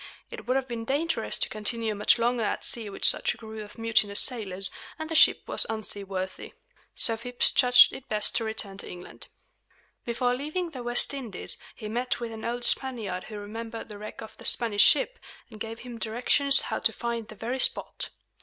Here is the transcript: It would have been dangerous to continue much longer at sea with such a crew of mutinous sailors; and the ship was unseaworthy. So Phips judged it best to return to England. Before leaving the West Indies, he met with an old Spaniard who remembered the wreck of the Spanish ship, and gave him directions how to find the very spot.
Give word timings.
It 0.31 0.47
would 0.47 0.55
have 0.55 0.67
been 0.67 0.83
dangerous 0.83 1.37
to 1.37 1.47
continue 1.47 1.93
much 1.93 2.17
longer 2.17 2.41
at 2.41 2.65
sea 2.65 2.89
with 2.89 3.05
such 3.05 3.35
a 3.35 3.37
crew 3.37 3.61
of 3.63 3.77
mutinous 3.77 4.19
sailors; 4.19 4.71
and 4.97 5.07
the 5.07 5.13
ship 5.13 5.43
was 5.47 5.67
unseaworthy. 5.69 6.53
So 6.95 7.15
Phips 7.15 7.51
judged 7.51 7.93
it 7.93 8.09
best 8.09 8.35
to 8.37 8.43
return 8.43 8.79
to 8.79 8.89
England. 8.89 9.27
Before 10.03 10.33
leaving 10.33 10.71
the 10.71 10.81
West 10.81 11.13
Indies, 11.13 11.59
he 11.75 11.87
met 11.87 12.19
with 12.19 12.31
an 12.31 12.43
old 12.43 12.63
Spaniard 12.65 13.25
who 13.25 13.37
remembered 13.37 13.89
the 13.89 13.99
wreck 13.99 14.21
of 14.21 14.35
the 14.37 14.45
Spanish 14.45 14.81
ship, 14.81 15.19
and 15.51 15.59
gave 15.59 15.81
him 15.81 15.99
directions 15.99 16.61
how 16.61 16.79
to 16.79 16.91
find 16.91 17.27
the 17.27 17.35
very 17.35 17.59
spot. 17.59 18.09